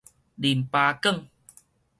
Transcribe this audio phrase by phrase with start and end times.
[0.33, 1.27] 淋巴管